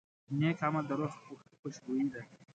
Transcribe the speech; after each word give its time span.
نیک 0.39 0.57
عمل 0.65 0.83
د 0.89 0.91
روح 0.99 1.13
خوشبويي 1.59 2.07
ده. 2.13 2.21